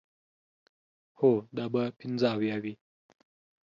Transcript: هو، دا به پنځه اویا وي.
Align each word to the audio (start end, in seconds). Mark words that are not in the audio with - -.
هو، 1.19 1.31
دا 1.57 1.65
به 1.73 1.83
پنځه 1.99 2.27
اویا 2.35 2.57
وي. 2.63 2.73